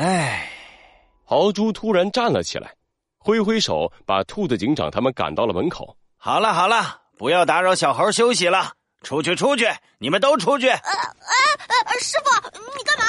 [0.00, 0.48] 唉，
[1.24, 2.74] 豪猪突然站了起来，
[3.18, 5.94] 挥挥手，把兔子警长他们赶到了门口。
[6.16, 9.66] 好了好了，不要打扰小猴休息了，出去出去，
[9.98, 10.68] 你们都出去。
[10.68, 12.30] 呃呃呃，师傅，
[12.78, 13.04] 你干嘛？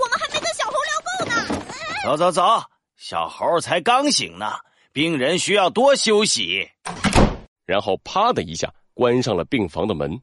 [0.00, 1.62] 我们还没跟小猴聊够呢。
[2.02, 2.60] 走走走，
[2.96, 4.50] 小猴才刚醒呢，
[4.90, 6.68] 病人需要多休息。
[7.66, 10.20] 然后啪的一下关上了病房的门。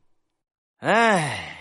[0.79, 1.57] 哎，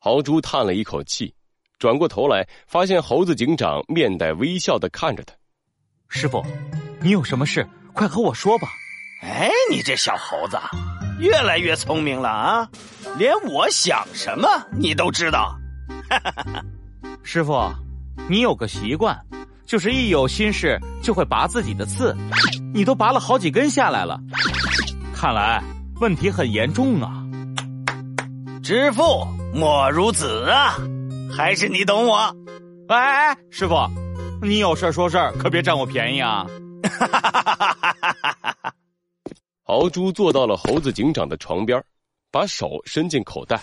[0.00, 1.32] 豪猪叹了一口气，
[1.78, 5.34] 转过头来，发现猴子警长面带微笑的看着他。
[6.08, 6.44] 师傅，
[7.00, 8.68] 你有什么事，快和我说吧。
[9.22, 10.58] 哎，你这小猴子，
[11.18, 12.68] 越来越聪明了啊！
[13.18, 15.54] 连我想什么你都知道。
[17.22, 17.70] 师傅，
[18.28, 19.18] 你有个习惯，
[19.66, 22.16] 就是一有心事就会拔自己的刺，
[22.72, 24.18] 你都拔了好几根下来了，
[25.14, 25.62] 看来
[26.00, 27.22] 问题很严重啊。
[28.62, 30.76] 知父莫如子啊，
[31.36, 32.16] 还是你懂我。
[32.88, 33.74] 哎哎哎，师傅，
[34.40, 36.46] 你有事说事可别占我便宜啊。
[36.82, 38.74] 哈哈哈哈哈哈！
[39.62, 41.82] 豪猪坐到了猴子警长的床边，
[42.30, 43.60] 把手伸进口袋，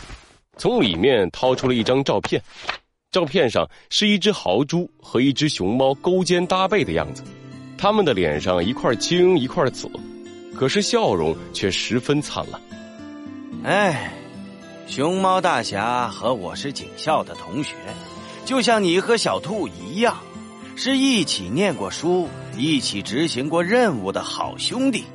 [0.57, 2.41] 从里面掏出了一张照片。
[3.11, 7.23] 照片上是一只豪猪和一只熊猫勾肩搭背的样子，
[7.77, 9.89] 他们的脸上一块青一块紫，
[10.55, 12.61] 可是笑容却十分灿烂。
[13.63, 14.11] 哎，
[14.85, 17.73] 熊猫大侠和我是警校的同学，
[18.45, 20.17] 就像你和小兔一样，
[20.75, 25.05] 是一起念过书、一起执行过任务的好兄弟。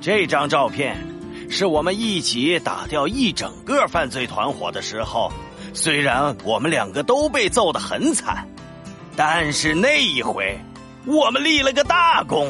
[0.00, 0.96] 这张照片
[1.50, 5.32] 是我们一起打掉一整个犯罪团伙的时候，
[5.74, 8.46] 虽然我们两个都被揍得很惨，
[9.16, 10.56] 但是那一回
[11.04, 12.48] 我们立了个大功。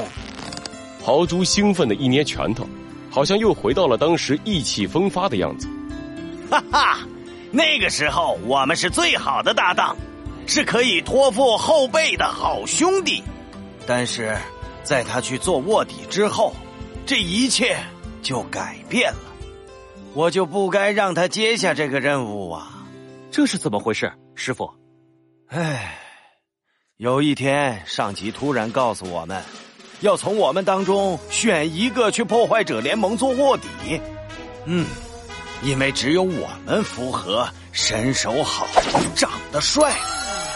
[1.02, 2.66] 豪猪兴奋的一捏拳头，
[3.08, 5.68] 好像又回到了当时意气风发的样子。
[6.50, 6.98] 哈哈，
[7.50, 9.96] 那个时候我们是最好的搭档，
[10.46, 13.22] 是可以托付后辈的好兄弟。
[13.86, 14.36] 但是，
[14.82, 16.52] 在他去做卧底之后。
[17.08, 17.78] 这一切
[18.20, 19.32] 就改变了，
[20.12, 22.84] 我就不该让他接下这个任务啊！
[23.30, 24.68] 这是怎么回事，师傅？
[25.46, 25.96] 唉，
[26.96, 29.40] 有一天上级突然告诉我们，
[30.00, 34.00] 要从我们当中选一个去破坏者联盟做卧底。
[34.64, 34.84] 嗯，
[35.62, 38.66] 因为只有我们符合身手好、
[39.14, 39.92] 长得帅、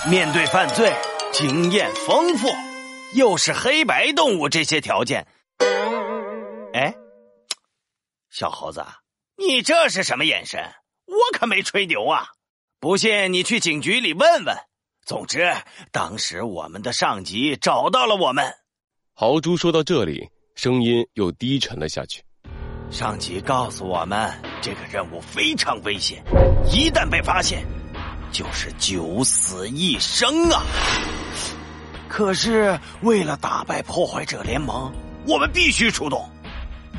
[0.08, 0.92] 面对犯罪
[1.32, 2.48] 经验丰富，
[3.14, 5.26] 又是黑白动物这些条件。
[6.72, 6.94] 哎，
[8.30, 8.84] 小猴子，
[9.36, 10.60] 你这是什么眼神？
[11.06, 12.28] 我可没吹牛啊！
[12.78, 14.56] 不信你去警局里问问。
[15.04, 15.52] 总之，
[15.90, 18.54] 当时我们的上级找到了我们。
[19.12, 22.22] 豪猪说到这里，声音又低沉了下去。
[22.90, 24.28] 上级告诉我们，
[24.60, 26.20] 这个任务非常危险，
[26.66, 27.64] 一旦被发现，
[28.32, 30.60] 就是九死一生啊！
[32.08, 34.92] 可是为了打败破坏者联盟，
[35.24, 36.28] 我们必须出动。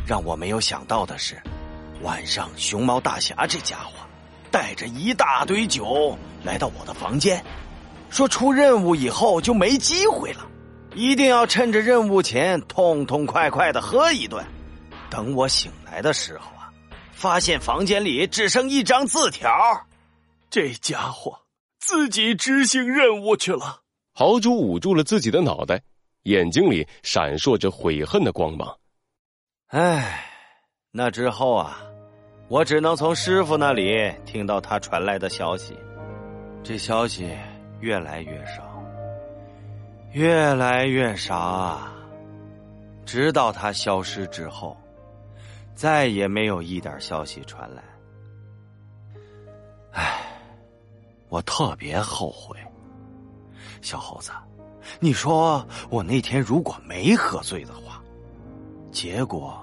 [0.08, 1.38] 让我没有想到的是，
[2.02, 3.92] 晚上熊猫大侠这家伙
[4.50, 7.44] 带着一大堆酒来到我的房间，
[8.10, 10.48] 说出任务以后就没机会了，
[10.96, 14.42] 一定要趁着任务前痛痛快快的喝一顿。
[15.12, 16.72] 等我醒来的时候啊，
[17.12, 19.52] 发现房间里只剩一张字条，
[20.50, 21.38] 这家伙
[21.80, 23.82] 自己执行任务去了。
[24.14, 25.82] 豪猪捂住了自己的脑袋，
[26.24, 28.78] 眼睛里闪烁着悔恨的光芒。
[29.68, 30.26] 唉，
[30.92, 31.78] 那之后啊，
[32.48, 35.78] 我只能从师傅那里听到他传来的消息，
[36.64, 37.30] 这消息
[37.82, 38.82] 越来越少，
[40.14, 41.94] 越来越少啊！
[43.06, 44.78] 直到他消失之后，
[45.82, 47.84] 再也没有一点消息传来。
[49.94, 50.22] 唉，
[51.28, 52.56] 我特别后悔，
[53.82, 54.30] 小猴子，
[55.00, 58.00] 你说我那天如果没喝醉的话。
[58.92, 59.60] 结果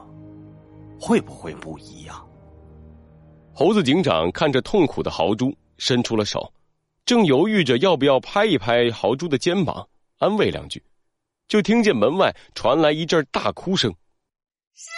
[1.00, 2.28] 会不会不一样？
[3.54, 6.52] 猴子警长看着痛苦的豪猪，伸出了手，
[7.04, 10.82] 正犹豫着要不要拍一拍豪猪的肩膀，安慰两句，
[11.46, 13.94] 就听见门外传来一阵大哭声。
[14.74, 14.90] 师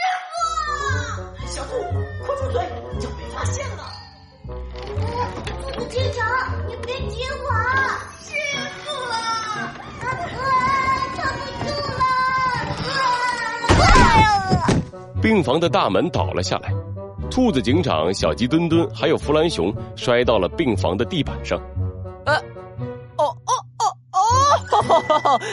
[1.70, 1.78] 傅，小兔，
[2.26, 2.60] 快住嘴，
[3.00, 3.82] 要被发现了！
[5.62, 6.26] 猴子警长，
[6.68, 7.50] 你别急我。
[15.22, 16.72] 病房的大门倒了下来，
[17.30, 21.60] 兔子警长、小鸡墩墩还有弗兰熊摔到了病房的地板上。
[22.24, 22.42] 呃，哦哦
[22.80, 22.86] 哦哦，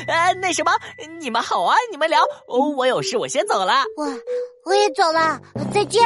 [0.08, 0.72] 呃，那什么，
[1.20, 3.74] 你们好啊，你们聊，我有事，我先走了。
[3.96, 4.06] 我
[4.66, 5.40] 我也走了，
[5.74, 6.02] 再见。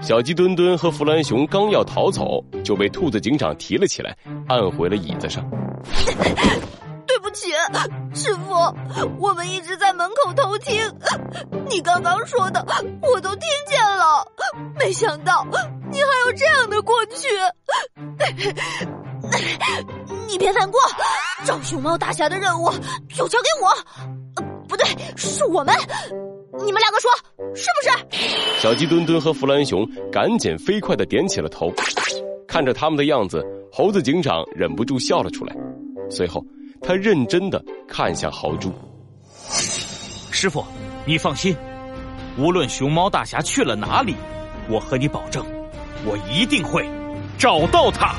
[0.00, 4.16] 小鸡墩墩和弗兰熊刚要逃走，就被兔子警长提了起来，
[4.48, 5.44] 按回了椅子上。
[7.06, 7.50] 对不起，
[8.14, 8.54] 师傅，
[9.18, 10.76] 我们一直在门口偷听，
[11.68, 12.64] 你刚刚说的
[13.02, 14.24] 我都听见了。
[14.78, 15.44] 没想到
[15.90, 17.26] 你还有这样的过去，
[20.28, 20.78] 你别难过。
[21.44, 22.70] 找熊猫大侠的任务
[23.08, 23.68] 就交给我，
[24.36, 24.86] 呃，不对，
[25.16, 25.74] 是我们。
[26.64, 27.10] 你们两个说
[27.54, 28.60] 是不是？
[28.60, 31.72] 小鸡墩墩和弗兰熊赶紧飞快的点起了头，
[32.46, 35.56] 看着他们的样子，猴子警长忍不住笑了出来。
[36.10, 36.44] 随后，
[36.82, 38.72] 他认真的看向豪猪。
[40.30, 40.64] 师傅，
[41.06, 41.56] 你放心，
[42.36, 44.16] 无论熊猫大侠去了哪里，
[44.68, 45.44] 我和你保证，
[46.04, 46.86] 我一定会
[47.38, 48.14] 找到他。